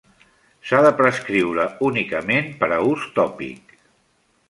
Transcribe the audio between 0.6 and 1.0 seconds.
S'ha de